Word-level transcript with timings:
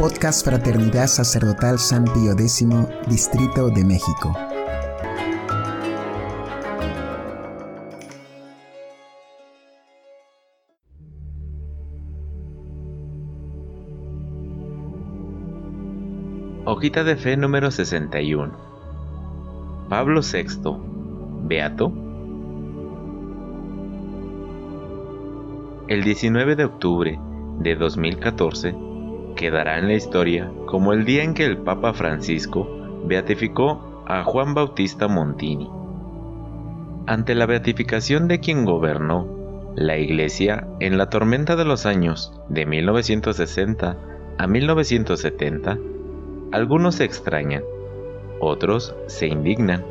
Podcast 0.00 0.46
Fraternidad 0.46 1.08
Sacerdotal 1.08 1.78
San 1.78 2.04
Pío 2.04 2.32
X, 2.32 2.66
Distrito 3.06 3.68
de 3.68 3.84
México. 3.84 4.34
Hojita 16.64 17.04
de 17.04 17.16
Fe 17.16 17.36
número 17.36 17.70
61. 17.70 18.56
Pablo 19.90 20.22
VI. 20.22 20.46
Beato. 21.46 21.92
El 25.88 26.02
19 26.04 26.56
de 26.56 26.64
octubre 26.64 27.20
de 27.58 27.74
2014 27.74 28.89
quedará 29.40 29.78
en 29.78 29.88
la 29.88 29.94
historia 29.94 30.52
como 30.66 30.92
el 30.92 31.06
día 31.06 31.24
en 31.24 31.32
que 31.32 31.46
el 31.46 31.56
Papa 31.56 31.94
Francisco 31.94 32.68
beatificó 33.06 34.04
a 34.06 34.22
Juan 34.22 34.52
Bautista 34.52 35.08
Montini. 35.08 35.66
Ante 37.06 37.34
la 37.34 37.46
beatificación 37.46 38.28
de 38.28 38.40
quien 38.40 38.66
gobernó 38.66 39.72
la 39.76 39.96
Iglesia 39.96 40.68
en 40.78 40.98
la 40.98 41.08
tormenta 41.08 41.56
de 41.56 41.64
los 41.64 41.86
años 41.86 42.38
de 42.50 42.66
1960 42.66 43.96
a 44.36 44.46
1970, 44.46 45.78
algunos 46.52 46.96
se 46.96 47.04
extrañan, 47.04 47.62
otros 48.40 48.94
se 49.06 49.26
indignan, 49.26 49.86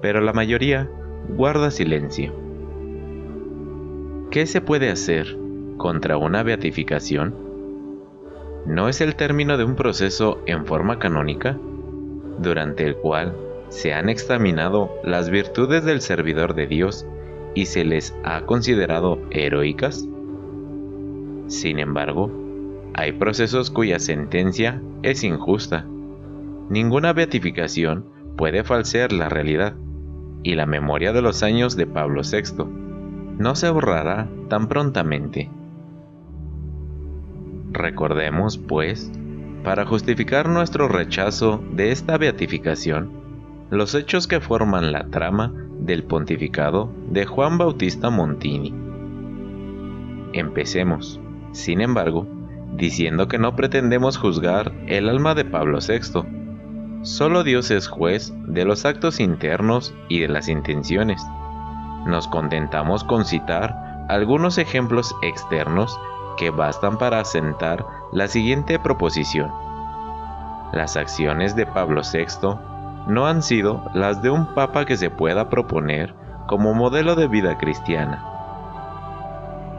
pero 0.00 0.22
la 0.22 0.32
mayoría 0.32 0.90
guarda 1.28 1.70
silencio. 1.70 2.32
¿Qué 4.30 4.46
se 4.46 4.62
puede 4.62 4.88
hacer 4.88 5.36
contra 5.76 6.16
una 6.16 6.42
beatificación? 6.42 7.49
¿No 8.66 8.88
es 8.88 9.00
el 9.00 9.16
término 9.16 9.56
de 9.56 9.64
un 9.64 9.74
proceso 9.74 10.42
en 10.46 10.66
forma 10.66 10.98
canónica, 10.98 11.58
durante 12.38 12.84
el 12.84 12.96
cual 12.96 13.34
se 13.68 13.94
han 13.94 14.08
examinado 14.08 14.90
las 15.02 15.30
virtudes 15.30 15.84
del 15.84 16.00
servidor 16.00 16.54
de 16.54 16.66
Dios 16.66 17.06
y 17.54 17.66
se 17.66 17.84
les 17.84 18.14
ha 18.22 18.42
considerado 18.42 19.18
heroicas? 19.30 20.06
Sin 21.46 21.78
embargo, 21.78 22.30
hay 22.94 23.12
procesos 23.12 23.70
cuya 23.70 23.98
sentencia 23.98 24.82
es 25.02 25.24
injusta. 25.24 25.86
Ninguna 26.68 27.12
beatificación 27.12 28.04
puede 28.36 28.62
falsear 28.62 29.12
la 29.12 29.28
realidad, 29.28 29.74
y 30.42 30.54
la 30.54 30.66
memoria 30.66 31.12
de 31.12 31.22
los 31.22 31.42
años 31.42 31.76
de 31.76 31.86
Pablo 31.86 32.22
VI 32.22 32.64
no 33.38 33.54
se 33.54 33.70
borrará 33.70 34.28
tan 34.48 34.68
prontamente. 34.68 35.50
Recordemos, 37.72 38.58
pues, 38.58 39.12
para 39.62 39.86
justificar 39.86 40.48
nuestro 40.48 40.88
rechazo 40.88 41.62
de 41.72 41.92
esta 41.92 42.18
beatificación, 42.18 43.12
los 43.70 43.94
hechos 43.94 44.26
que 44.26 44.40
forman 44.40 44.90
la 44.90 45.06
trama 45.08 45.52
del 45.78 46.02
pontificado 46.02 46.92
de 47.08 47.26
Juan 47.26 47.58
Bautista 47.58 48.10
Montini. 48.10 48.74
Empecemos, 50.32 51.20
sin 51.52 51.80
embargo, 51.80 52.26
diciendo 52.76 53.28
que 53.28 53.38
no 53.38 53.54
pretendemos 53.54 54.18
juzgar 54.18 54.72
el 54.86 55.08
alma 55.08 55.34
de 55.34 55.44
Pablo 55.44 55.78
VI. 55.78 56.22
Solo 57.02 57.44
Dios 57.44 57.70
es 57.70 57.86
juez 57.86 58.32
de 58.46 58.64
los 58.64 58.84
actos 58.84 59.20
internos 59.20 59.94
y 60.08 60.20
de 60.20 60.28
las 60.28 60.48
intenciones. 60.48 61.22
Nos 62.06 62.26
contentamos 62.28 63.04
con 63.04 63.24
citar 63.24 64.06
algunos 64.08 64.58
ejemplos 64.58 65.14
externos 65.22 65.98
que 66.40 66.48
bastan 66.48 66.96
para 66.96 67.20
asentar 67.20 67.84
la 68.12 68.26
siguiente 68.26 68.78
proposición. 68.78 69.52
Las 70.72 70.96
acciones 70.96 71.54
de 71.54 71.66
Pablo 71.66 72.00
VI 72.00 72.56
no 73.08 73.26
han 73.26 73.42
sido 73.42 73.82
las 73.92 74.22
de 74.22 74.30
un 74.30 74.54
papa 74.54 74.86
que 74.86 74.96
se 74.96 75.10
pueda 75.10 75.50
proponer 75.50 76.14
como 76.46 76.72
modelo 76.72 77.14
de 77.14 77.28
vida 77.28 77.58
cristiana. 77.58 78.24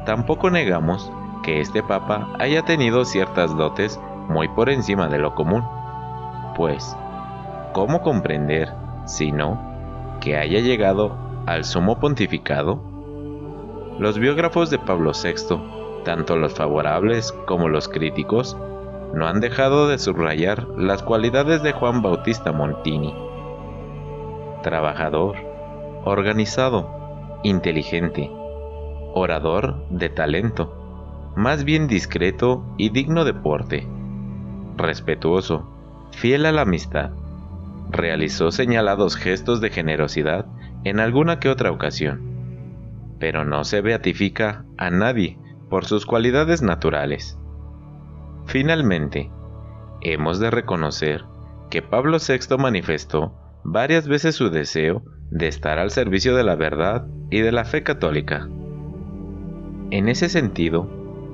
Tampoco 0.06 0.52
negamos 0.52 1.12
que 1.42 1.62
este 1.62 1.82
papa 1.82 2.28
haya 2.38 2.62
tenido 2.62 3.06
ciertas 3.06 3.58
dotes 3.58 4.00
muy 4.30 4.48
por 4.48 4.70
encima 4.70 5.08
de 5.08 5.18
lo 5.18 5.34
común. 5.34 5.64
Pues, 6.56 6.96
¿cómo 7.74 8.04
comprender, 8.04 8.72
si 9.06 9.32
no, 9.32 9.60
que 10.20 10.38
haya 10.38 10.60
llegado 10.60 11.18
al 11.48 11.64
sumo 11.64 12.00
pontificado? 12.00 12.84
Los 13.98 14.20
biógrafos 14.20 14.70
de 14.70 14.78
Pablo 14.78 15.12
VI, 15.12 15.81
tanto 16.04 16.36
los 16.36 16.54
favorables 16.54 17.32
como 17.46 17.70
los 17.70 17.88
críticos, 17.88 18.58
no 19.14 19.28
han 19.28 19.40
dejado 19.40 19.88
de 19.88 19.98
subrayar 19.98 20.68
las 20.78 21.04
cualidades 21.04 21.64
de 21.64 21.74
Juan 21.74 22.02
Bautista 22.02 22.52
Montini. 22.52 23.14
Trabajador, 24.64 25.36
organizado, 26.06 27.40
inteligente, 27.44 28.30
orador 29.14 29.88
de 29.90 30.10
talento, 30.10 31.34
más 31.36 31.64
bien 31.64 31.88
discreto 31.88 32.64
y 32.78 32.90
digno 32.90 33.26
de 33.26 33.34
porte, 33.34 33.88
respetuoso, 34.78 35.68
fiel 36.12 36.46
a 36.46 36.52
la 36.52 36.62
amistad. 36.62 37.12
Realizó 37.90 38.52
señalados 38.52 39.16
gestos 39.16 39.60
de 39.60 39.70
generosidad 39.70 40.46
en 40.84 41.00
alguna 41.00 41.40
que 41.40 41.50
otra 41.50 41.72
ocasión, 41.72 42.22
pero 43.20 43.44
no 43.44 43.66
se 43.66 43.82
beatifica 43.82 44.64
a 44.78 44.90
nadie 44.90 45.38
por 45.72 45.86
sus 45.86 46.06
cualidades 46.06 46.62
naturales. 46.62 47.40
Finalmente, 48.46 49.32
hemos 50.02 50.38
de 50.40 50.52
reconocer 50.52 51.24
que 51.70 51.82
Pablo 51.82 52.18
VI 52.18 52.58
manifestó 52.58 53.34
varias 53.64 54.06
veces 54.06 54.36
su 54.36 54.50
deseo 54.50 55.02
de 55.30 55.48
estar 55.48 55.80
al 55.80 55.90
servicio 55.90 56.36
de 56.36 56.44
la 56.44 56.56
verdad 56.56 57.08
y 57.30 57.40
de 57.40 57.54
la 57.54 57.64
fe 57.64 57.84
católica. 57.84 58.50
En 59.92 60.10
ese 60.10 60.28
sentido, 60.28 60.90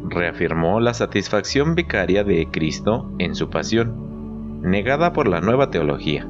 reafirmó 0.07 0.79
la 0.81 0.93
satisfacción 0.93 1.73
vicaria 1.73 2.23
de 2.23 2.47
Cristo 2.51 3.11
en 3.17 3.33
su 3.33 3.49
pasión, 3.49 4.61
negada 4.61 5.13
por 5.13 5.27
la 5.27 5.41
nueva 5.41 5.71
teología, 5.71 6.27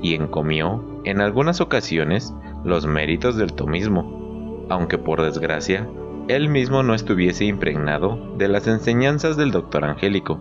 y 0.00 0.14
encomió 0.14 1.02
en 1.04 1.20
algunas 1.20 1.60
ocasiones 1.60 2.32
los 2.64 2.86
méritos 2.86 3.36
del 3.36 3.52
tomismo, 3.52 4.66
aunque 4.70 4.96
por 4.96 5.22
desgracia 5.22 5.88
él 6.30 6.48
mismo 6.48 6.82
no 6.82 6.94
estuviese 6.94 7.44
impregnado 7.44 8.34
de 8.36 8.46
las 8.46 8.66
enseñanzas 8.68 9.36
del 9.36 9.50
doctor 9.50 9.84
Angélico. 9.84 10.38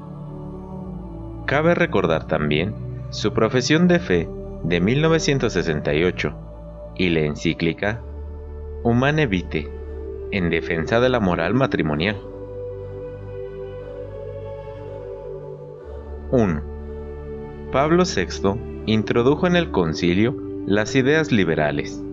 Cabe 1.45 1.73
recordar 1.73 2.27
también 2.27 2.75
su 3.09 3.33
profesión 3.33 3.87
de 3.87 3.99
fe 3.99 4.29
de 4.63 4.81
1968 4.81 6.35
y 6.95 7.09
la 7.09 7.21
encíclica 7.21 8.01
Humane 8.83 9.25
Vitae 9.25 9.67
en 10.31 10.51
defensa 10.51 10.99
de 10.99 11.09
la 11.09 11.19
moral 11.19 11.55
matrimonial. 11.55 12.17
1. 16.31 16.61
Pablo 17.71 18.03
VI 18.03 18.83
introdujo 18.85 19.47
en 19.47 19.55
el 19.55 19.71
concilio 19.71 20.35
las 20.67 20.95
ideas 20.95 21.31
liberales. 21.31 22.03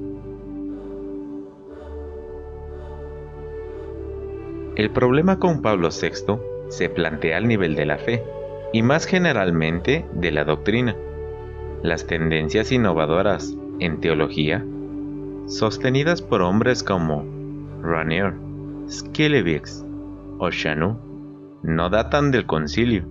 El 4.76 4.90
problema 4.90 5.38
con 5.38 5.62
Pablo 5.62 5.88
VI 5.88 6.36
se 6.68 6.90
plantea 6.90 7.38
al 7.38 7.48
nivel 7.48 7.76
de 7.76 7.86
la 7.86 7.96
fe 7.96 8.22
y 8.74 8.82
más 8.82 9.06
generalmente 9.06 10.04
de 10.12 10.30
la 10.30 10.44
doctrina. 10.44 10.94
Las 11.82 12.06
tendencias 12.06 12.70
innovadoras 12.72 13.56
en 13.80 14.00
teología, 14.00 14.62
sostenidas 15.46 16.20
por 16.20 16.42
hombres 16.42 16.82
como 16.82 17.24
Ranier, 17.80 18.34
Skilevix 18.86 19.82
o 20.38 20.50
Chanu, 20.50 20.98
no 21.62 21.88
datan 21.88 22.30
del 22.30 22.44
concilio, 22.44 23.08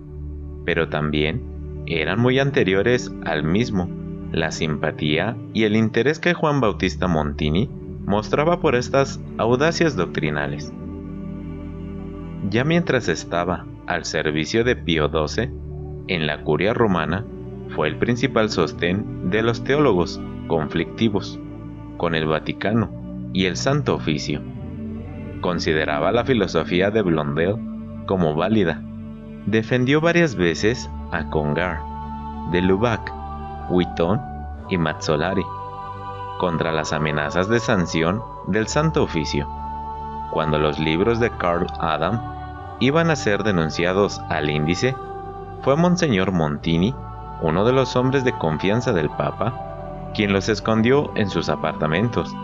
pero 0.64 0.88
también 0.88 1.42
eran 1.86 2.20
muy 2.20 2.38
anteriores 2.38 3.12
al 3.24 3.42
mismo. 3.42 3.88
La 4.30 4.52
simpatía 4.52 5.36
y 5.52 5.64
el 5.64 5.74
interés 5.74 6.20
que 6.20 6.32
Juan 6.32 6.60
Bautista 6.60 7.08
Montini 7.08 7.68
mostraba 8.04 8.60
por 8.60 8.76
estas 8.76 9.20
audacias 9.36 9.96
doctrinales. 9.96 10.72
Ya 12.50 12.64
mientras 12.64 13.08
estaba 13.08 13.66
al 13.86 14.04
servicio 14.04 14.64
de 14.64 14.76
Pío 14.76 15.08
XII, 15.08 15.50
en 16.08 16.26
la 16.26 16.42
curia 16.42 16.74
romana, 16.74 17.24
fue 17.74 17.88
el 17.88 17.96
principal 17.96 18.50
sostén 18.50 19.30
de 19.30 19.42
los 19.42 19.64
teólogos 19.64 20.20
conflictivos 20.46 21.40
con 21.96 22.14
el 22.14 22.26
Vaticano 22.26 22.90
y 23.32 23.46
el 23.46 23.56
Santo 23.56 23.96
Oficio 23.96 24.40
consideraba 25.40 26.12
la 26.12 26.24
filosofía 26.24 26.90
de 26.90 27.02
Blondel 27.02 27.56
como 28.06 28.34
válida. 28.34 28.82
Defendió 29.46 30.00
varias 30.00 30.34
veces 30.34 30.90
a 31.12 31.30
Congar, 31.30 31.78
de 32.50 32.62
Lubac, 32.62 33.12
Witton 33.70 34.20
y 34.68 34.78
Mazzolari 34.78 35.44
contra 36.38 36.72
las 36.72 36.92
amenazas 36.92 37.48
de 37.48 37.60
sanción 37.60 38.20
del 38.48 38.66
Santo 38.66 39.04
Oficio, 39.04 39.48
cuando 40.32 40.58
los 40.58 40.78
libros 40.78 41.20
de 41.20 41.30
Carl 41.30 41.66
Adam 41.78 42.35
iban 42.80 43.10
a 43.10 43.16
ser 43.16 43.42
denunciados 43.42 44.20
al 44.28 44.50
índice 44.50 44.94
fue 45.62 45.76
Monseñor 45.76 46.32
Montini, 46.32 46.94
uno 47.42 47.64
de 47.64 47.72
los 47.72 47.96
hombres 47.96 48.24
de 48.24 48.32
confianza 48.32 48.92
del 48.92 49.10
Papa, 49.10 50.10
quien 50.14 50.32
los 50.32 50.48
escondió 50.48 51.10
en 51.16 51.28
sus 51.28 51.48
apartamentos, 51.48 52.34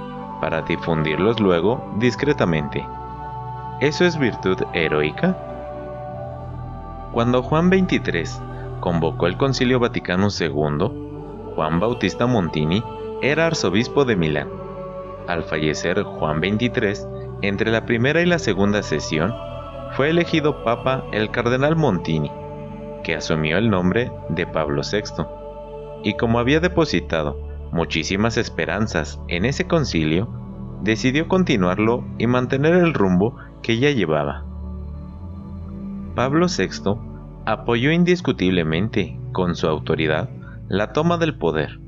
para 0.41 0.63
difundirlos 0.63 1.39
luego 1.39 1.85
discretamente. 1.99 2.85
¿Eso 3.81 4.05
es 4.05 4.19
virtud 4.19 4.59
heroica? 4.73 5.37
Cuando 7.13 7.43
Juan 7.43 7.69
XXIII 7.69 8.79
convocó 8.81 9.27
el 9.27 9.37
Concilio 9.37 9.79
Vaticano 9.79 10.29
II, 10.29 11.53
Juan 11.55 11.79
Bautista 11.79 12.27
Montini 12.27 12.83
era 13.21 13.47
arzobispo 13.47 14.05
de 14.05 14.17
Milán. 14.17 14.49
Al 15.29 15.45
fallecer 15.45 16.03
Juan 16.03 16.41
XXIII, 16.41 17.07
entre 17.43 17.71
la 17.71 17.87
primera 17.87 18.21
y 18.21 18.27
la 18.27 18.39
segunda 18.39 18.83
sesión, 18.83 19.33
fue 19.97 20.11
elegido 20.11 20.65
papa 20.65 21.05
el 21.13 21.31
cardenal 21.31 21.77
Montini, 21.77 22.31
que 23.05 23.15
asumió 23.15 23.59
el 23.59 23.69
nombre 23.69 24.11
de 24.31 24.47
Pablo 24.47 24.83
VI. 24.91 25.25
Y 26.03 26.15
como 26.17 26.39
había 26.39 26.61
depositado 26.61 27.37
muchísimas 27.73 28.37
esperanzas 28.37 29.21
en 29.29 29.45
ese 29.45 29.67
concilio, 29.67 30.29
decidió 30.83 31.29
continuarlo 31.29 32.05
y 32.19 32.27
mantener 32.27 32.75
el 32.75 32.95
rumbo 32.95 33.37
que 33.63 33.79
ya 33.79 33.91
llevaba. 33.91 34.45
Pablo 36.15 36.47
VI 36.47 36.99
apoyó 37.47 37.91
indiscutiblemente, 37.93 39.19
con 39.33 39.55
su 39.55 39.67
autoridad, 39.67 40.29
la 40.69 40.93
toma 40.93 41.19
del 41.19 41.37
poder 41.37 41.81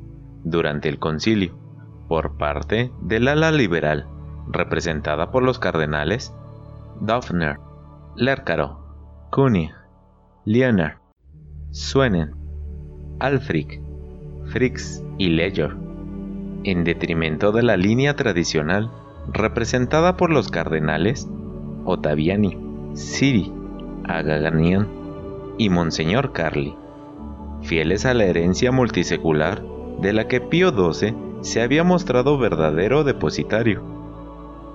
durante 0.45 0.89
el 0.89 0.99
concilio 0.99 1.55
por 2.09 2.37
parte 2.37 2.93
del 3.01 3.29
ala 3.29 3.51
liberal, 3.51 4.07
representada 4.49 5.31
por 5.31 5.43
los 5.43 5.59
cardenales 5.59 6.35
Daphner, 7.01 7.59
Lercaro, 8.17 8.79
Cuny, 9.33 9.73
Leonard, 10.45 10.99
Suenen, 11.73 12.31
Alfric, 13.19 13.81
Frix 14.53 15.03
y 15.19 15.31
Ledger, 15.31 15.75
en 16.63 16.85
detrimento 16.85 17.51
de 17.51 17.65
la 17.65 17.77
línea 17.77 18.15
tradicional 18.15 18.89
representada 19.33 20.17
por 20.17 20.31
los 20.31 20.49
cardenales 20.49 21.29
Ottaviani, 21.87 22.57
Siri, 22.95 23.53
Agaganian 24.05 24.89
y 25.59 25.69
Monseñor 25.71 26.33
Carli, 26.33 26.77
fieles 27.63 28.07
a 28.07 28.15
la 28.15 28.27
herencia 28.27 28.71
multisecular 28.71 29.61
de 30.01 30.13
la 30.13 30.29
que 30.29 30.41
Pío 30.41 30.71
XII 30.71 31.17
se 31.41 31.63
había 31.63 31.83
mostrado 31.83 32.39
verdadero 32.39 33.03
depositario. 33.03 33.83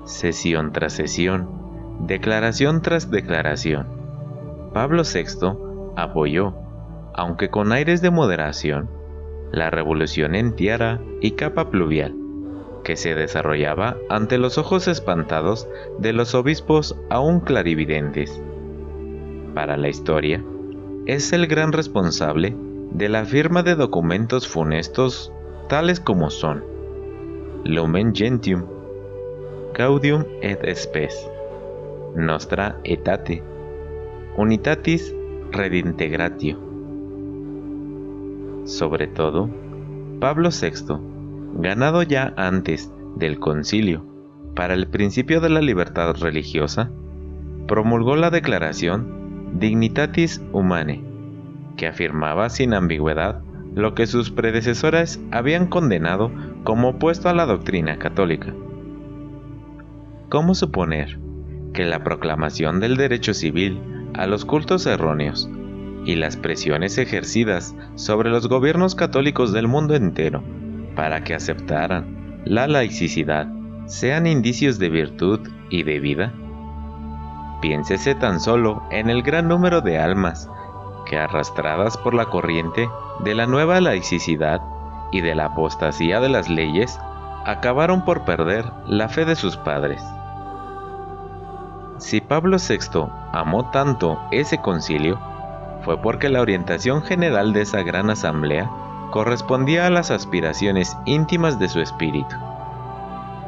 Sesión 0.04 0.74
tras 0.74 0.92
sesión, 0.92 1.69
declaración 2.00 2.82
tras 2.82 3.12
declaración, 3.12 3.88
Pablo 4.74 5.04
VI 5.04 5.58
apoyó 5.96 6.54
aunque 7.20 7.50
con 7.50 7.74
aires 7.74 8.02
de 8.02 8.12
moderación, 8.12 8.90
la 9.52 9.70
revolución 9.70 10.36
en 10.36 10.56
tiara 10.56 11.02
y 11.20 11.32
capa 11.32 11.70
pluvial, 11.70 12.16
que 12.84 12.96
se 12.96 13.14
desarrollaba 13.14 13.98
ante 14.10 14.38
los 14.38 14.58
ojos 14.58 14.88
espantados 14.88 15.68
de 15.98 16.14
los 16.14 16.34
obispos 16.34 16.96
aún 17.10 17.42
clarividentes. 17.42 18.42
Para 19.54 19.76
la 19.76 19.90
historia, 19.90 20.44
es 21.08 21.34
el 21.34 21.48
gran 21.48 21.74
responsable 21.74 22.56
de 22.92 23.10
la 23.10 23.26
firma 23.26 23.64
de 23.64 23.76
documentos 23.76 24.48
funestos 24.48 25.34
tales 25.68 26.00
como 26.00 26.30
son 26.30 26.64
Lumen 27.66 28.16
Gentium, 28.16 28.66
Gaudium 29.74 30.24
et 30.42 30.62
Spes, 30.74 31.30
Nostra 32.20 32.80
Etate, 32.84 33.42
Unitatis 34.36 35.16
Redintegratio, 35.52 36.60
sobre 38.66 39.08
todo, 39.08 39.50
Pablo 40.20 40.50
VI, 40.50 40.98
ganado 41.56 42.04
ya 42.04 42.34
antes 42.36 42.92
del 43.16 43.40
concilio 43.40 44.06
para 44.54 44.74
el 44.74 44.88
principio 44.88 45.40
de 45.40 45.50
la 45.50 45.62
libertad 45.62 46.14
religiosa, 46.20 46.92
promulgó 47.68 48.18
la 48.18 48.30
declaración 48.30 49.54
Dignitatis 49.58 50.44
Humanae, 50.52 51.02
que 51.78 51.88
afirmaba 51.88 52.50
sin 52.50 52.74
ambigüedad 52.74 53.42
lo 53.74 53.96
que 53.96 54.08
sus 54.08 54.30
predecesores 54.30 55.22
habían 55.32 55.68
condenado 55.68 56.32
como 56.66 56.90
opuesto 56.90 57.30
a 57.30 57.34
la 57.34 57.46
doctrina 57.46 57.98
católica. 57.98 58.54
¿Cómo 60.28 60.54
suponer 60.54 61.18
que 61.74 61.86
la 61.86 62.04
proclamación 62.04 62.80
del 62.80 62.98
derecho 62.98 63.34
civil 63.34 63.82
a 64.14 64.28
los 64.28 64.46
cultos 64.46 64.86
erróneos 64.86 65.50
y 66.06 66.16
las 66.16 66.38
presiones 66.38 66.98
ejercidas 66.98 67.76
sobre 67.96 68.30
los 68.30 68.48
gobiernos 68.48 68.96
católicos 68.96 69.52
del 69.54 69.68
mundo 69.68 69.96
entero 69.96 70.44
para 70.96 71.24
que 71.24 71.36
aceptaran 71.36 72.42
la 72.46 72.68
laicidad 72.68 73.48
sean 73.86 74.28
indicios 74.28 74.80
de 74.80 74.90
virtud 74.90 75.40
y 75.70 75.84
de 75.84 76.00
vida? 76.00 76.34
Piénsese 77.62 78.16
tan 78.16 78.40
solo 78.40 78.84
en 78.92 79.10
el 79.10 79.24
gran 79.24 79.48
número 79.48 79.82
de 79.82 79.98
almas 79.98 80.50
que 81.06 81.18
arrastradas 81.18 81.98
por 81.98 82.14
la 82.14 82.26
corriente 82.26 82.90
de 83.24 83.36
la 83.36 83.48
nueva 83.48 83.82
laicidad 83.82 84.62
y 85.12 85.22
de 85.22 85.36
la 85.36 85.46
apostasía 85.46 86.20
de 86.20 86.30
las 86.30 86.50
leyes, 86.50 87.00
acabaron 87.46 88.06
por 88.06 88.26
perder 88.26 88.66
la 88.86 89.10
fe 89.10 89.26
de 89.26 89.36
sus 89.36 89.58
padres. 89.58 90.02
Si 92.00 92.22
Pablo 92.22 92.58
VI 92.58 93.08
amó 93.34 93.72
tanto 93.72 94.18
ese 94.32 94.60
concilio, 94.60 95.20
fue 95.84 96.02
porque 96.02 96.30
la 96.30 96.40
orientación 96.40 97.02
general 97.02 97.52
de 97.52 97.62
esa 97.62 97.84
gran 97.84 98.10
asamblea 98.10 98.72
correspondía 99.12 99.86
a 99.86 99.90
las 99.90 100.10
aspiraciones 100.10 100.96
íntimas 101.06 101.60
de 101.60 101.68
su 101.68 101.82
espíritu. 101.82 102.36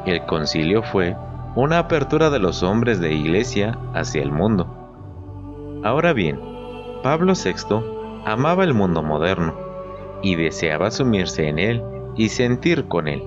El 0.04 0.26
concilio 0.26 0.82
fue 0.82 1.16
una 1.54 1.78
apertura 1.78 2.28
de 2.28 2.40
los 2.40 2.62
hombres 2.62 3.00
de 3.00 3.14
iglesia 3.14 3.78
hacia 3.94 4.22
el 4.22 4.32
mundo. 4.32 4.66
Ahora 5.82 6.12
bien, 6.12 6.38
Pablo 7.02 7.32
VI 7.32 7.76
amaba 8.26 8.64
el 8.64 8.74
mundo 8.74 9.02
moderno 9.02 9.54
y 10.22 10.34
deseaba 10.34 10.90
sumirse 10.90 11.48
en 11.48 11.58
él 11.58 11.82
y 12.16 12.28
sentir 12.28 12.86
con 12.86 13.08
él. 13.08 13.22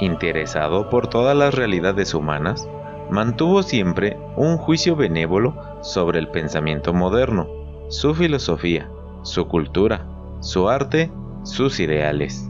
Interesado 0.00 0.90
por 0.90 1.08
todas 1.08 1.36
las 1.36 1.54
realidades 1.54 2.14
humanas, 2.14 2.68
mantuvo 3.10 3.62
siempre 3.62 4.18
un 4.36 4.56
juicio 4.56 4.96
benévolo 4.96 5.54
sobre 5.82 6.18
el 6.18 6.28
pensamiento 6.28 6.92
moderno 6.92 7.48
su 7.88 8.14
filosofía, 8.14 8.88
su 9.22 9.48
cultura, 9.48 10.06
su 10.40 10.68
arte, 10.68 11.10
sus 11.42 11.80
ideales. 11.80 12.48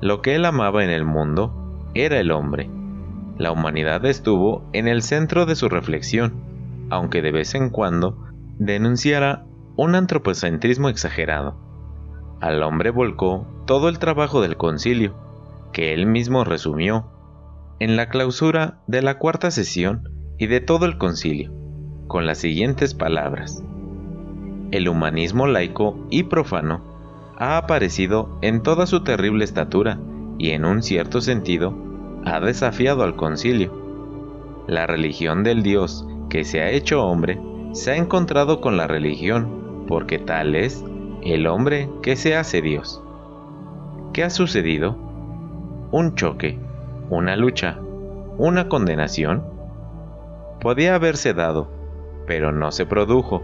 Lo 0.00 0.22
que 0.22 0.34
él 0.34 0.44
amaba 0.44 0.82
en 0.82 0.90
el 0.90 1.04
mundo 1.04 1.52
era 1.94 2.18
el 2.18 2.30
hombre. 2.30 2.70
La 3.36 3.52
humanidad 3.52 4.04
estuvo 4.06 4.64
en 4.72 4.88
el 4.88 5.02
centro 5.02 5.44
de 5.46 5.56
su 5.56 5.68
reflexión, 5.68 6.34
aunque 6.90 7.20
de 7.20 7.32
vez 7.32 7.54
en 7.54 7.70
cuando 7.70 8.16
denunciara 8.58 9.44
un 9.76 9.94
antropocentrismo 9.94 10.88
exagerado. 10.88 11.56
Al 12.40 12.62
hombre 12.62 12.90
volcó 12.90 13.46
todo 13.66 13.88
el 13.88 13.98
trabajo 13.98 14.40
del 14.40 14.56
concilio, 14.56 15.14
que 15.72 15.92
él 15.92 16.06
mismo 16.06 16.44
resumió, 16.44 17.06
en 17.78 17.96
la 17.96 18.08
clausura 18.08 18.80
de 18.86 19.02
la 19.02 19.18
cuarta 19.18 19.50
sesión 19.50 20.08
y 20.38 20.46
de 20.46 20.60
todo 20.60 20.86
el 20.86 20.98
concilio, 20.98 21.52
con 22.06 22.26
las 22.26 22.38
siguientes 22.38 22.94
palabras 22.94 23.62
el 24.74 24.88
humanismo 24.88 25.46
laico 25.46 26.04
y 26.10 26.24
profano 26.24 26.82
ha 27.38 27.56
aparecido 27.58 28.38
en 28.42 28.60
toda 28.60 28.86
su 28.86 29.04
terrible 29.04 29.44
estatura 29.44 30.00
y 30.36 30.50
en 30.50 30.64
un 30.64 30.82
cierto 30.82 31.20
sentido 31.20 31.76
ha 32.24 32.40
desafiado 32.40 33.04
al 33.04 33.14
concilio. 33.14 33.72
La 34.66 34.88
religión 34.88 35.44
del 35.44 35.62
Dios 35.62 36.04
que 36.28 36.42
se 36.42 36.60
ha 36.60 36.70
hecho 36.70 37.04
hombre 37.04 37.40
se 37.72 37.92
ha 37.92 37.96
encontrado 37.96 38.60
con 38.60 38.76
la 38.76 38.88
religión 38.88 39.84
porque 39.86 40.18
tal 40.18 40.56
es 40.56 40.84
el 41.22 41.46
hombre 41.46 41.88
que 42.02 42.16
se 42.16 42.34
hace 42.34 42.60
Dios. 42.60 43.00
¿Qué 44.12 44.24
ha 44.24 44.30
sucedido? 44.30 44.96
Un 45.92 46.16
choque, 46.16 46.58
una 47.14 47.36
lucha, 47.36 47.78
una 48.38 48.68
condenación. 48.68 49.44
Podía 50.60 50.94
haberse 50.94 51.34
dado, 51.34 51.68
pero 52.26 52.52
no 52.52 52.72
se 52.72 52.86
produjo 52.86 53.42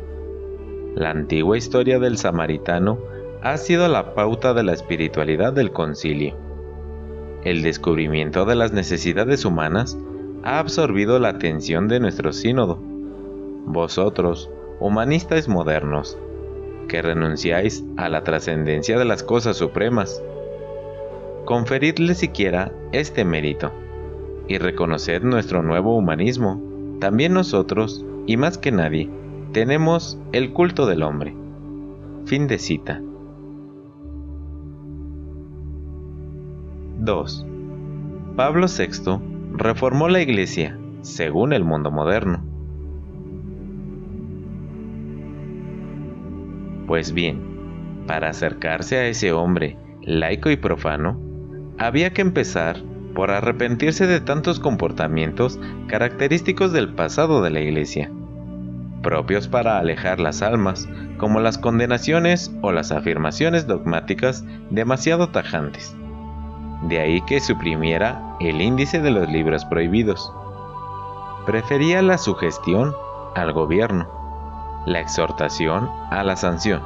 la 0.97 1.11
antigua 1.11 1.57
historia 1.57 2.01
del 2.01 2.19
samaritano 2.19 2.99
ha 3.43 3.57
sido 3.59 3.87
la 3.87 4.13
pauta 4.15 4.55
de 4.55 4.65
la 4.65 4.73
espiritualidad 4.73 5.53
del 5.53 5.71
concilio. 5.71 6.35
El 7.45 7.63
descubrimiento 7.63 8.45
de 8.45 8.57
las 8.57 8.73
necesidades 8.73 9.45
humanas 9.45 9.97
ha 10.43 10.59
absorbido 10.59 11.21
la 11.21 11.29
atención 11.29 11.87
de 11.87 12.01
nuestro 12.01 12.33
sínodo. 12.33 12.79
Vosotros, 13.67 14.51
humanistas 14.81 15.47
modernos, 15.49 16.19
que 16.89 17.03
renunciáis 17.03 17.85
a 17.97 18.09
la 18.09 18.25
trascendencia 18.25 18.99
de 18.99 19.05
las 19.05 19.23
cosas 19.23 19.57
supremas, 19.57 20.21
conferidle 21.45 22.15
siquiera 22.15 22.73
este 22.93 23.25
mérito 23.25 23.73
y 24.49 24.59
reconoced 24.59 25.23
nuestro 25.23 25.63
nuevo 25.63 25.97
humanismo. 25.97 26.61
También 27.01 27.33
nosotros, 27.33 28.05
y 28.27 28.37
más 28.37 28.59
que 28.59 28.73
nadie, 28.73 29.09
tenemos 29.53 30.19
el 30.33 30.53
culto 30.53 30.87
del 30.87 31.03
hombre, 31.03 31.35
Fin 32.27 32.47
de 32.47 32.59
cita. 32.59 33.01
2. 36.99 37.47
Pablo 38.37 38.67
VI 38.67 39.21
reformó 39.57 40.09
la 40.09 40.21
Iglesia 40.21 40.79
según 41.01 41.53
el 41.53 41.65
mundo 41.65 41.91
moderno. 41.91 42.45
Pues 46.87 47.13
bien, 47.13 48.05
para 48.07 48.29
acercarse 48.31 48.99
a 48.99 49.07
ese 49.07 49.33
hombre 49.33 49.79
laico 50.03 50.51
y 50.51 50.57
profano, 50.57 51.30
había 51.81 52.13
que 52.13 52.21
empezar 52.21 52.77
por 53.15 53.31
arrepentirse 53.31 54.07
de 54.07 54.21
tantos 54.21 54.61
comportamientos 54.61 55.59
característicos 55.89 56.73
del 56.73 56.95
pasado 56.95 57.41
de 57.41 57.49
la 57.49 57.61
Iglesia, 57.61 58.11
propios 59.03 59.49
para 59.49 59.79
alejar 59.79 60.21
las 60.21 60.43
almas, 60.43 60.87
como 61.17 61.41
las 61.41 61.57
condenaciones 61.57 62.55
o 62.61 62.71
las 62.71 62.93
afirmaciones 62.93 63.67
dogmáticas 63.67 64.45
demasiado 64.69 65.31
tajantes. 65.31 65.97
De 66.83 67.01
ahí 67.01 67.23
que 67.23 67.41
suprimiera 67.41 68.37
el 68.41 68.61
índice 68.61 69.01
de 69.01 69.11
los 69.11 69.31
libros 69.31 69.65
prohibidos. 69.65 70.31
Prefería 71.47 72.03
la 72.03 72.19
sugestión 72.19 72.95
al 73.35 73.55
gobierno, 73.55 74.07
la 74.85 75.01
exhortación 75.01 75.89
a 76.11 76.23
la 76.25 76.37
sanción. 76.37 76.83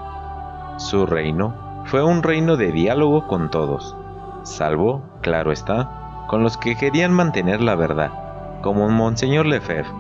Su 0.76 1.04
reino 1.04 1.82
fue 1.86 2.04
un 2.04 2.22
reino 2.22 2.56
de 2.56 2.70
diálogo 2.70 3.26
con 3.26 3.50
todos, 3.50 3.96
salvo, 4.44 5.02
claro 5.20 5.50
está, 5.50 6.26
con 6.28 6.42
los 6.42 6.56
que 6.56 6.76
querían 6.76 7.12
mantener 7.12 7.60
la 7.60 7.74
verdad, 7.74 8.60
como 8.62 8.88
Monseñor 8.88 9.46
Lefebvre. 9.46 9.90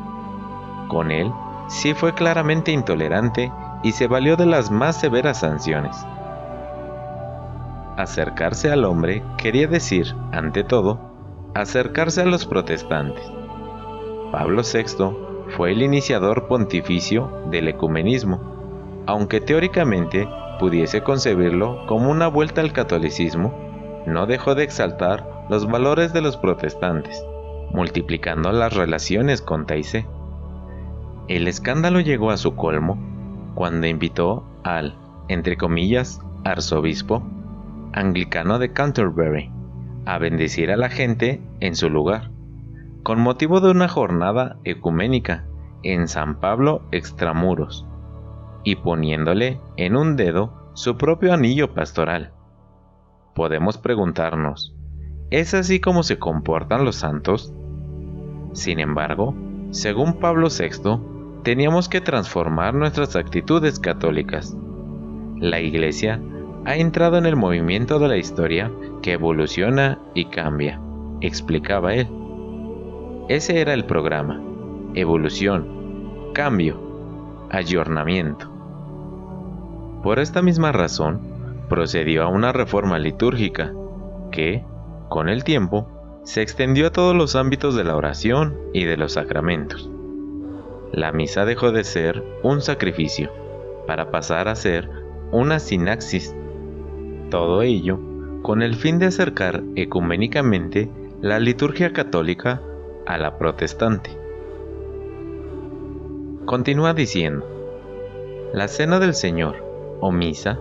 Con 0.88 1.10
él 1.10 1.32
sí 1.68 1.94
fue 1.94 2.14
claramente 2.14 2.70
intolerante 2.70 3.52
y 3.82 3.92
se 3.92 4.06
valió 4.06 4.36
de 4.36 4.46
las 4.46 4.70
más 4.70 5.00
severas 5.00 5.40
sanciones. 5.40 6.06
Acercarse 7.96 8.70
al 8.70 8.84
hombre 8.84 9.22
quería 9.36 9.66
decir, 9.66 10.14
ante 10.32 10.64
todo, 10.64 10.98
acercarse 11.54 12.22
a 12.22 12.26
los 12.26 12.46
protestantes. 12.46 13.30
Pablo 14.32 14.62
VI 14.62 15.16
fue 15.56 15.72
el 15.72 15.82
iniciador 15.82 16.48
pontificio 16.48 17.30
del 17.50 17.68
ecumenismo, 17.68 19.04
aunque 19.06 19.40
teóricamente 19.40 20.28
pudiese 20.58 21.02
concebirlo 21.02 21.86
como 21.86 22.10
una 22.10 22.26
vuelta 22.26 22.60
al 22.60 22.72
catolicismo, 22.72 23.54
no 24.06 24.26
dejó 24.26 24.54
de 24.54 24.64
exaltar 24.64 25.46
los 25.48 25.66
valores 25.66 26.12
de 26.12 26.20
los 26.20 26.36
protestantes, 26.36 27.24
multiplicando 27.72 28.52
las 28.52 28.74
relaciones 28.74 29.42
con 29.42 29.66
Taizé. 29.66 30.06
El 31.28 31.48
escándalo 31.48 32.00
llegó 32.00 32.30
a 32.30 32.36
su 32.36 32.54
colmo 32.54 32.98
cuando 33.54 33.86
invitó 33.86 34.44
al, 34.62 34.96
entre 35.28 35.56
comillas, 35.56 36.20
arzobispo 36.44 37.22
anglicano 37.94 38.58
de 38.58 38.72
Canterbury, 38.72 39.50
a 40.04 40.18
bendecir 40.18 40.70
a 40.70 40.76
la 40.76 40.90
gente 40.90 41.40
en 41.60 41.76
su 41.76 41.88
lugar, 41.88 42.30
con 43.02 43.20
motivo 43.20 43.60
de 43.60 43.70
una 43.70 43.88
jornada 43.88 44.56
ecuménica 44.64 45.46
en 45.82 46.08
San 46.08 46.40
Pablo 46.40 46.82
extramuros, 46.90 47.86
y 48.64 48.76
poniéndole 48.76 49.60
en 49.76 49.96
un 49.96 50.16
dedo 50.16 50.70
su 50.74 50.96
propio 50.96 51.32
anillo 51.32 51.72
pastoral. 51.72 52.32
Podemos 53.34 53.78
preguntarnos, 53.78 54.76
¿es 55.30 55.54
así 55.54 55.80
como 55.80 56.04
se 56.04 56.18
comportan 56.20 56.84
los 56.84 56.96
santos? 56.96 57.52
Sin 58.52 58.78
embargo, 58.78 59.34
según 59.70 60.20
Pablo 60.20 60.46
VI, 60.48 61.00
teníamos 61.42 61.88
que 61.88 62.00
transformar 62.00 62.74
nuestras 62.74 63.16
actitudes 63.16 63.80
católicas. 63.80 64.56
La 65.40 65.60
Iglesia 65.60 66.20
ha 66.64 66.76
entrado 66.76 67.18
en 67.18 67.26
el 67.26 67.34
movimiento 67.34 67.98
de 67.98 68.06
la 68.06 68.16
historia 68.16 68.70
que 69.02 69.14
evoluciona 69.14 69.98
y 70.14 70.26
cambia, 70.26 70.80
explicaba 71.20 71.92
él. 71.92 72.08
Ese 73.28 73.60
era 73.60 73.74
el 73.74 73.84
programa. 73.84 74.40
Evolución, 74.94 76.30
cambio, 76.34 76.80
ayornamiento. 77.50 78.48
Por 80.04 80.20
esta 80.20 80.40
misma 80.40 80.70
razón, 80.70 81.33
procedió 81.68 82.22
a 82.22 82.28
una 82.28 82.52
reforma 82.52 82.98
litúrgica 82.98 83.72
que, 84.30 84.64
con 85.08 85.28
el 85.28 85.44
tiempo, 85.44 85.88
se 86.24 86.42
extendió 86.42 86.88
a 86.88 86.92
todos 86.92 87.14
los 87.14 87.36
ámbitos 87.36 87.74
de 87.74 87.84
la 87.84 87.96
oración 87.96 88.58
y 88.72 88.84
de 88.84 88.96
los 88.96 89.12
sacramentos. 89.12 89.90
La 90.92 91.12
misa 91.12 91.44
dejó 91.44 91.72
de 91.72 91.84
ser 91.84 92.22
un 92.42 92.62
sacrificio 92.62 93.30
para 93.86 94.10
pasar 94.10 94.48
a 94.48 94.54
ser 94.54 94.88
una 95.32 95.58
sinaxis 95.58 96.34
todo 97.30 97.62
ello 97.62 97.98
con 98.42 98.62
el 98.62 98.74
fin 98.76 98.98
de 98.98 99.06
acercar 99.06 99.64
ecuménicamente 99.74 100.88
la 101.20 101.40
liturgia 101.40 101.92
católica 101.92 102.60
a 103.06 103.18
la 103.18 103.38
protestante. 103.38 104.10
Continúa 106.44 106.94
diciendo, 106.94 107.44
la 108.52 108.68
cena 108.68 109.00
del 109.00 109.14
Señor, 109.14 109.56
o 110.00 110.12
misa, 110.12 110.60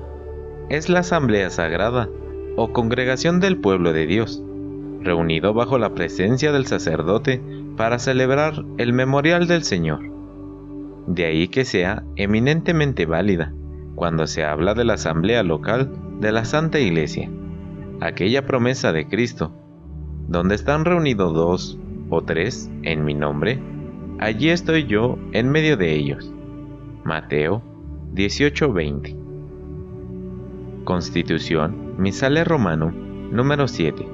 es 0.69 0.89
la 0.89 0.99
asamblea 0.99 1.49
sagrada 1.49 2.09
o 2.55 2.71
congregación 2.71 3.39
del 3.39 3.57
pueblo 3.57 3.93
de 3.93 4.05
Dios, 4.05 4.43
reunido 5.01 5.53
bajo 5.53 5.77
la 5.77 5.93
presencia 5.93 6.51
del 6.51 6.65
sacerdote 6.65 7.41
para 7.77 7.99
celebrar 7.99 8.63
el 8.77 8.93
memorial 8.93 9.47
del 9.47 9.63
Señor. 9.63 9.99
De 11.07 11.25
ahí 11.25 11.47
que 11.47 11.65
sea 11.65 12.03
eminentemente 12.15 13.05
válida 13.05 13.53
cuando 13.95 14.27
se 14.27 14.43
habla 14.43 14.73
de 14.73 14.85
la 14.85 14.93
asamblea 14.93 15.43
local 15.43 15.91
de 16.19 16.31
la 16.31 16.45
Santa 16.45 16.79
Iglesia, 16.79 17.29
aquella 17.99 18.45
promesa 18.45 18.91
de 18.91 19.07
Cristo, 19.07 19.51
donde 20.27 20.55
están 20.55 20.85
reunidos 20.85 21.33
dos 21.33 21.79
o 22.09 22.21
tres 22.21 22.71
en 22.83 23.03
mi 23.03 23.13
nombre, 23.13 23.59
allí 24.19 24.49
estoy 24.49 24.85
yo 24.85 25.17
en 25.33 25.49
medio 25.49 25.77
de 25.77 25.93
ellos. 25.93 26.31
Mateo 27.03 27.61
18:20 28.13 29.22
Constitución 30.83 31.95
Misale 31.97 32.43
Romano 32.43 32.91
número 32.91 33.67
7 33.67 34.05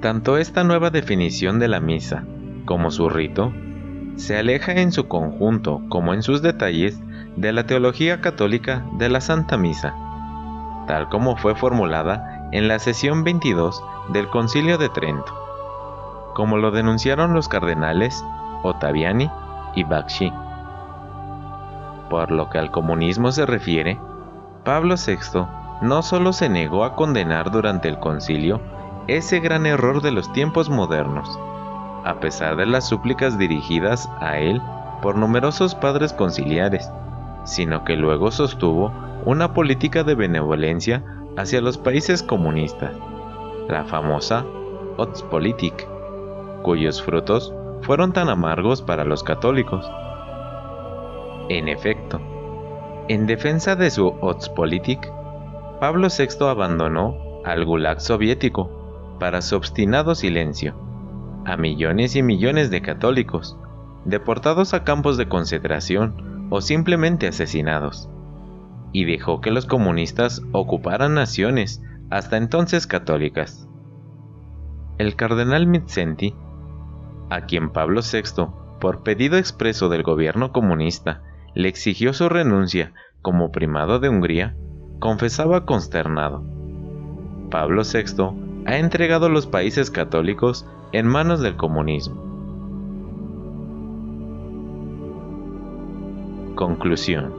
Tanto 0.00 0.36
esta 0.36 0.64
nueva 0.64 0.90
definición 0.90 1.58
de 1.58 1.68
la 1.68 1.80
misa 1.80 2.24
como 2.64 2.90
su 2.90 3.08
rito 3.08 3.52
se 4.16 4.38
aleja 4.38 4.72
en 4.72 4.92
su 4.92 5.08
conjunto 5.08 5.82
como 5.88 6.12
en 6.12 6.22
sus 6.22 6.42
detalles 6.42 7.00
de 7.36 7.52
la 7.52 7.64
teología 7.64 8.20
católica 8.20 8.84
de 8.98 9.08
la 9.08 9.20
Santa 9.20 9.56
Misa, 9.56 9.94
tal 10.86 11.08
como 11.08 11.36
fue 11.36 11.54
formulada 11.54 12.48
en 12.52 12.68
la 12.68 12.78
sesión 12.78 13.24
22 13.24 13.82
del 14.12 14.28
Concilio 14.28 14.76
de 14.76 14.90
Trento, 14.90 15.34
como 16.34 16.58
lo 16.58 16.70
denunciaron 16.70 17.32
los 17.32 17.48
cardenales 17.48 18.22
Ottaviani 18.62 19.30
y 19.74 19.84
Bakshi. 19.84 20.30
Por 22.10 22.30
lo 22.30 22.50
que 22.50 22.58
al 22.58 22.70
comunismo 22.70 23.32
se 23.32 23.46
refiere, 23.46 23.98
Pablo 24.64 24.96
VI 24.96 25.61
no 25.82 26.02
solo 26.02 26.32
se 26.32 26.48
negó 26.48 26.84
a 26.84 26.94
condenar 26.94 27.50
durante 27.50 27.88
el 27.88 27.98
concilio 27.98 28.60
ese 29.08 29.40
gran 29.40 29.66
error 29.66 30.00
de 30.00 30.12
los 30.12 30.32
tiempos 30.32 30.70
modernos, 30.70 31.38
a 32.04 32.20
pesar 32.20 32.56
de 32.56 32.66
las 32.66 32.88
súplicas 32.88 33.36
dirigidas 33.36 34.08
a 34.20 34.38
él 34.38 34.62
por 35.02 35.16
numerosos 35.16 35.74
padres 35.74 36.12
conciliares, 36.12 36.88
sino 37.44 37.84
que 37.84 37.96
luego 37.96 38.30
sostuvo 38.30 38.92
una 39.24 39.52
política 39.54 40.04
de 40.04 40.14
benevolencia 40.14 41.02
hacia 41.36 41.60
los 41.60 41.78
países 41.78 42.22
comunistas, 42.22 42.92
la 43.68 43.84
famosa 43.84 44.44
Ostpolitik, 44.98 45.88
cuyos 46.62 47.02
frutos 47.02 47.52
fueron 47.80 48.12
tan 48.12 48.28
amargos 48.28 48.82
para 48.82 49.04
los 49.04 49.24
católicos. 49.24 49.90
En 51.48 51.66
efecto, 51.66 52.20
en 53.08 53.26
defensa 53.26 53.74
de 53.74 53.90
su 53.90 54.14
Ostpolitik, 54.20 55.10
Pablo 55.82 56.06
VI 56.16 56.46
abandonó 56.46 57.42
al 57.44 57.64
Gulag 57.64 58.00
soviético 58.00 59.16
para 59.18 59.42
su 59.42 59.56
obstinado 59.56 60.14
silencio 60.14 60.76
a 61.44 61.56
millones 61.56 62.14
y 62.14 62.22
millones 62.22 62.70
de 62.70 62.82
católicos, 62.82 63.58
deportados 64.04 64.74
a 64.74 64.84
campos 64.84 65.16
de 65.16 65.28
concentración 65.28 66.46
o 66.50 66.60
simplemente 66.60 67.26
asesinados, 67.26 68.08
y 68.92 69.06
dejó 69.06 69.40
que 69.40 69.50
los 69.50 69.66
comunistas 69.66 70.42
ocuparan 70.52 71.14
naciones 71.14 71.82
hasta 72.10 72.36
entonces 72.36 72.86
católicas. 72.86 73.68
El 74.98 75.16
cardenal 75.16 75.66
Mitzenti, 75.66 76.32
a 77.28 77.40
quien 77.46 77.72
Pablo 77.72 78.02
VI, 78.02 78.44
por 78.80 79.02
pedido 79.02 79.36
expreso 79.36 79.88
del 79.88 80.04
gobierno 80.04 80.52
comunista, 80.52 81.24
le 81.56 81.68
exigió 81.68 82.12
su 82.12 82.28
renuncia 82.28 82.92
como 83.20 83.50
primado 83.50 83.98
de 83.98 84.10
Hungría, 84.10 84.56
confesaba 85.02 85.66
consternado. 85.66 86.44
Pablo 87.50 87.82
VI 87.82 88.62
ha 88.66 88.78
entregado 88.78 89.28
los 89.28 89.48
países 89.48 89.90
católicos 89.90 90.64
en 90.92 91.08
manos 91.08 91.40
del 91.40 91.56
comunismo. 91.56 92.22
Conclusión 96.54 97.34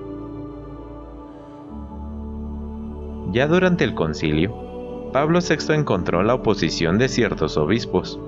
Ya 3.32 3.48
durante 3.48 3.86
el 3.86 3.96
concilio, 3.96 5.10
Pablo 5.14 5.40
VI 5.40 5.74
encontró 5.74 6.22
la 6.22 6.34
oposición 6.34 6.98
de 6.98 7.08
ciertos 7.08 7.56
obispos, 7.56 8.20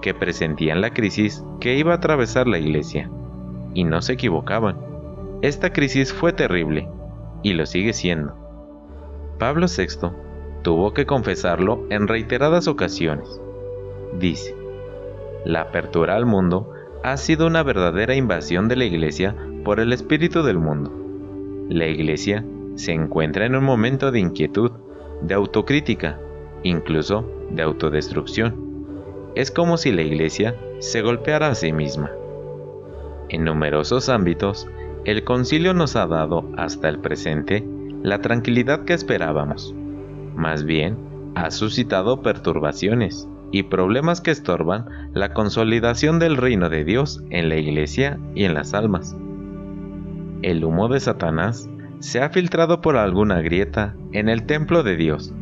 que 0.00 0.12
presentían 0.12 0.80
la 0.80 0.90
crisis 0.90 1.44
que 1.60 1.76
iba 1.76 1.92
a 1.92 1.98
atravesar 1.98 2.48
la 2.48 2.58
iglesia, 2.58 3.08
y 3.74 3.84
no 3.84 4.02
se 4.02 4.14
equivocaban. 4.14 4.76
Esta 5.40 5.72
crisis 5.72 6.12
fue 6.12 6.32
terrible, 6.32 6.88
y 7.44 7.52
lo 7.52 7.64
sigue 7.64 7.92
siendo. 7.92 8.41
Pablo 9.38 9.66
VI 9.66 10.10
tuvo 10.62 10.92
que 10.92 11.06
confesarlo 11.06 11.86
en 11.90 12.08
reiteradas 12.08 12.68
ocasiones. 12.68 13.40
Dice, 14.18 14.54
la 15.44 15.62
apertura 15.62 16.16
al 16.16 16.26
mundo 16.26 16.70
ha 17.02 17.16
sido 17.16 17.46
una 17.46 17.62
verdadera 17.62 18.14
invasión 18.14 18.68
de 18.68 18.76
la 18.76 18.84
Iglesia 18.84 19.36
por 19.64 19.80
el 19.80 19.92
espíritu 19.92 20.42
del 20.42 20.58
mundo. 20.58 20.92
La 21.68 21.86
Iglesia 21.86 22.44
se 22.76 22.92
encuentra 22.92 23.44
en 23.46 23.56
un 23.56 23.64
momento 23.64 24.12
de 24.12 24.20
inquietud, 24.20 24.70
de 25.20 25.34
autocrítica, 25.34 26.20
incluso 26.62 27.28
de 27.50 27.62
autodestrucción. 27.62 28.72
Es 29.34 29.50
como 29.50 29.76
si 29.76 29.90
la 29.92 30.02
Iglesia 30.02 30.56
se 30.78 31.02
golpeara 31.02 31.48
a 31.48 31.54
sí 31.54 31.72
misma. 31.72 32.10
En 33.28 33.44
numerosos 33.44 34.08
ámbitos, 34.08 34.68
el 35.04 35.24
concilio 35.24 35.74
nos 35.74 35.96
ha 35.96 36.06
dado 36.06 36.44
hasta 36.56 36.88
el 36.88 37.00
presente 37.00 37.66
la 38.02 38.20
tranquilidad 38.20 38.84
que 38.84 38.94
esperábamos. 38.94 39.74
Más 40.34 40.64
bien, 40.64 40.96
ha 41.34 41.50
suscitado 41.50 42.22
perturbaciones 42.22 43.28
y 43.52 43.64
problemas 43.64 44.20
que 44.20 44.30
estorban 44.30 44.86
la 45.12 45.32
consolidación 45.32 46.18
del 46.18 46.36
reino 46.36 46.68
de 46.68 46.84
Dios 46.84 47.22
en 47.30 47.48
la 47.48 47.56
iglesia 47.56 48.18
y 48.34 48.44
en 48.44 48.54
las 48.54 48.74
almas. 48.74 49.16
El 50.42 50.64
humo 50.64 50.88
de 50.88 51.00
Satanás 51.00 51.68
se 52.00 52.20
ha 52.20 52.30
filtrado 52.30 52.80
por 52.80 52.96
alguna 52.96 53.40
grieta 53.42 53.94
en 54.12 54.28
el 54.28 54.44
templo 54.44 54.82
de 54.82 54.96
Dios. 54.96 55.32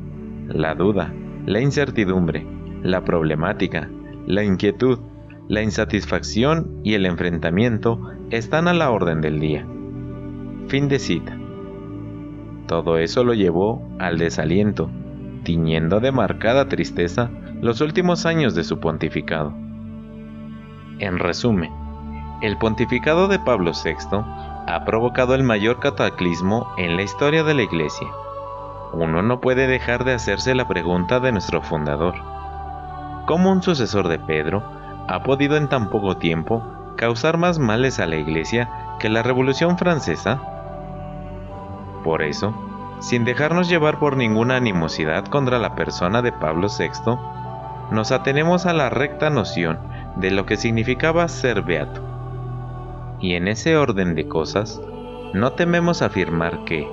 La 0.49 0.75
duda, 0.75 1.15
la 1.47 1.61
incertidumbre, 1.61 2.47
la 2.83 3.05
problemática, 3.05 3.89
la 4.27 4.45
inquietud, 4.45 4.99
la 5.49 5.63
insatisfacción 5.63 6.81
y 6.85 6.95
el 6.95 7.07
enfrentamiento 7.07 8.01
están 8.31 8.69
a 8.69 8.75
la 8.75 8.91
orden 8.91 9.21
del 9.21 9.41
día. 9.41 9.67
Fin 10.69 10.89
de 10.89 10.99
cita. 10.99 11.40
Todo 12.71 12.99
eso 12.99 13.25
lo 13.25 13.35
llevó 13.35 13.83
al 13.99 14.17
desaliento, 14.17 14.89
tiñendo 15.43 15.99
de 15.99 16.13
marcada 16.13 16.69
tristeza 16.69 17.29
los 17.61 17.81
últimos 17.81 18.27
años 18.27 18.55
de 18.55 18.63
su 18.63 18.79
pontificado. 18.79 19.53
En 21.01 21.19
resumen, 21.19 21.73
el 22.43 22.59
pontificado 22.59 23.27
de 23.27 23.41
Pablo 23.41 23.73
VI 23.73 24.19
ha 24.69 24.85
provocado 24.87 25.35
el 25.35 25.43
mayor 25.43 25.81
cataclismo 25.81 26.69
en 26.79 26.95
la 26.95 27.03
historia 27.03 27.43
de 27.43 27.55
la 27.55 27.63
Iglesia. 27.63 28.07
Uno 28.93 29.21
no 29.21 29.41
puede 29.41 29.67
dejar 29.67 30.05
de 30.05 30.13
hacerse 30.13 30.55
la 30.55 30.69
pregunta 30.69 31.19
de 31.19 31.33
nuestro 31.33 31.63
fundador. 31.63 32.15
¿Cómo 33.27 33.51
un 33.51 33.65
sucesor 33.65 34.07
de 34.07 34.21
Pedro 34.21 34.63
ha 35.09 35.25
podido 35.25 35.57
en 35.57 35.69
tan 35.69 35.91
poco 35.91 36.19
tiempo 36.19 36.63
causar 36.97 37.37
más 37.37 37.59
males 37.59 37.99
a 37.99 38.07
la 38.07 38.15
Iglesia 38.15 38.71
que 39.01 39.09
la 39.09 39.25
Revolución 39.25 39.77
Francesa? 39.77 40.60
Por 42.05 42.23
eso, 42.23 42.55
sin 43.01 43.25
dejarnos 43.25 43.69
llevar 43.69 43.99
por 43.99 44.17
ninguna 44.17 44.57
animosidad 44.57 45.25
contra 45.27 45.59
la 45.59 45.75
persona 45.75 46.23
de 46.23 46.33
Pablo 46.33 46.69
VI, 46.69 47.19
nos 47.91 48.13
atenemos 48.13 48.67
a 48.67 48.73
la 48.73 48.91
recta 48.91 49.31
noción 49.31 49.79
de 50.17 50.31
lo 50.31 50.47
que 50.47 50.57
significaba 50.57 51.27
ser 51.29 51.63
beato. 51.63 52.03
Y 53.21 53.35
en 53.35 53.49
ese 53.49 53.77
orden 53.77 54.15
de 54.15 54.29
cosas, 54.29 54.81
no 55.35 55.53
tememos 55.53 56.03
afirmar 56.03 56.65
que, 56.65 56.89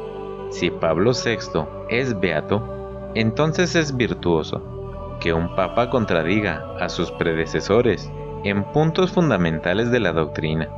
si 0.50 0.70
Pablo 0.70 1.12
VI 1.12 1.66
es 1.90 2.20
beato, 2.20 3.12
entonces 3.16 3.76
es 3.76 3.96
virtuoso, 3.96 5.18
que 5.20 5.34
un 5.34 5.56
papa 5.56 5.90
contradiga 5.90 6.64
a 6.80 6.90
sus 6.90 7.12
predecesores 7.12 8.12
en 8.44 8.64
puntos 8.72 9.12
fundamentales 9.12 9.92
de 9.92 10.00
la 10.00 10.14
doctrina, 10.14 10.70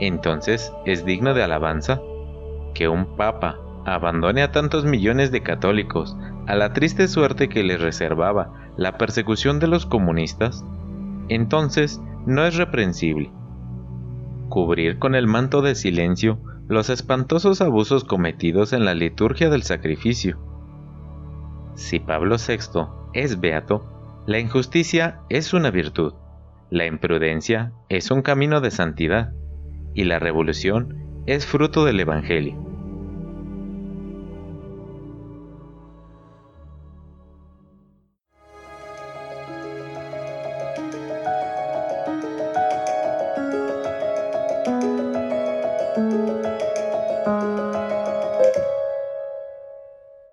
entonces 0.00 0.72
es 0.84 1.04
digno 1.04 1.34
de 1.34 1.42
alabanza, 1.42 2.00
que 2.74 2.88
un 2.88 3.16
papa 3.16 3.58
abandone 3.86 4.42
a 4.42 4.50
tantos 4.50 4.84
millones 4.84 5.30
de 5.30 5.42
católicos 5.42 6.16
a 6.46 6.56
la 6.56 6.72
triste 6.72 7.06
suerte 7.06 7.48
que 7.48 7.62
les 7.62 7.80
reservaba 7.80 8.52
la 8.76 8.98
persecución 8.98 9.60
de 9.60 9.68
los 9.68 9.86
comunistas, 9.86 10.64
entonces 11.28 12.00
no 12.26 12.44
es 12.44 12.56
reprensible. 12.56 13.30
Cubrir 14.48 14.98
con 14.98 15.14
el 15.14 15.28
manto 15.28 15.62
de 15.62 15.76
silencio 15.76 16.38
los 16.68 16.90
espantosos 16.90 17.60
abusos 17.60 18.02
cometidos 18.02 18.72
en 18.72 18.84
la 18.84 18.94
liturgia 18.94 19.50
del 19.50 19.62
sacrificio. 19.62 20.36
Si 21.76 22.00
Pablo 22.00 22.36
VI 22.36 22.88
es 23.12 23.38
beato, 23.38 24.24
la 24.26 24.40
injusticia 24.40 25.20
es 25.28 25.54
una 25.54 25.70
virtud, 25.70 26.14
la 26.70 26.86
imprudencia 26.86 27.72
es 27.88 28.10
un 28.10 28.22
camino 28.22 28.60
de 28.60 28.72
santidad 28.72 29.32
y 29.94 30.04
la 30.04 30.18
revolución 30.18 31.22
es 31.26 31.46
fruto 31.46 31.84
del 31.84 32.00
Evangelio. 32.00 32.65